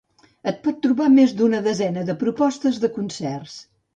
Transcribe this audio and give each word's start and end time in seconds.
es 0.51 0.55
pot 0.67 0.79
trobar 0.85 1.09
més 1.17 1.35
d'una 1.41 1.59
desena 1.67 2.05
de 2.09 2.17
propostes 2.23 2.79
de 2.87 2.93
concerts 2.99 3.59